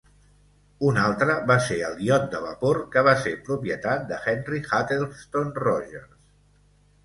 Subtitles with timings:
[0.91, 5.57] Un altre va ser el iot de vapor que va ser propietat de Henry Huttleston
[5.69, 6.21] Rogers.